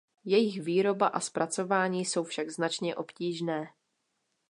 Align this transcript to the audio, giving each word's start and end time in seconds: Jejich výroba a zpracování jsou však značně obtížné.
Jejich 0.25 0.61
výroba 0.61 1.07
a 1.07 1.19
zpracování 1.19 2.05
jsou 2.05 2.23
však 2.23 2.49
značně 2.49 2.95
obtížné. 2.95 3.69